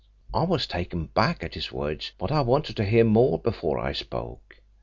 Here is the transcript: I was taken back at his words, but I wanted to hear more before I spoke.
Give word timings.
I 0.33 0.45
was 0.45 0.65
taken 0.65 1.05
back 1.13 1.43
at 1.43 1.53
his 1.53 1.71
words, 1.71 2.11
but 2.17 2.31
I 2.31 2.41
wanted 2.41 2.75
to 2.77 2.85
hear 2.85 3.03
more 3.03 3.37
before 3.37 3.77
I 3.77 3.93
spoke. 3.93 4.57